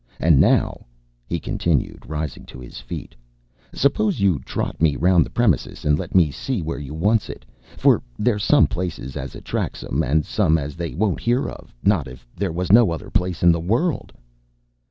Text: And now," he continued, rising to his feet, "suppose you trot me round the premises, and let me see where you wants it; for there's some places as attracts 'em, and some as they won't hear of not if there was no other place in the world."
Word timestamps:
And 0.19 0.39
now," 0.39 0.87
he 1.27 1.39
continued, 1.39 2.05
rising 2.07 2.43
to 2.47 2.59
his 2.59 2.79
feet, 2.79 3.13
"suppose 3.71 4.19
you 4.19 4.39
trot 4.39 4.81
me 4.81 4.95
round 4.95 5.23
the 5.23 5.29
premises, 5.29 5.85
and 5.85 5.99
let 5.99 6.15
me 6.15 6.31
see 6.31 6.59
where 6.63 6.79
you 6.79 6.91
wants 6.95 7.29
it; 7.29 7.45
for 7.77 8.01
there's 8.17 8.43
some 8.43 8.65
places 8.65 9.15
as 9.15 9.35
attracts 9.35 9.83
'em, 9.83 10.01
and 10.01 10.25
some 10.25 10.57
as 10.57 10.75
they 10.75 10.95
won't 10.95 11.19
hear 11.19 11.47
of 11.47 11.71
not 11.83 12.07
if 12.07 12.25
there 12.35 12.51
was 12.51 12.71
no 12.71 12.89
other 12.89 13.11
place 13.11 13.43
in 13.43 13.51
the 13.51 13.59
world." 13.59 14.11